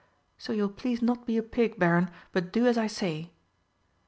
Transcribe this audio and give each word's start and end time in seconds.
So 0.39 0.51
you 0.51 0.63
will 0.63 0.69
please 0.71 1.03
not 1.03 1.27
be 1.27 1.37
a 1.37 1.43
pig, 1.43 1.77
Baron, 1.77 2.09
but 2.31 2.51
do 2.51 2.65
as 2.65 2.75
I 2.75 2.87
say." 2.87 3.29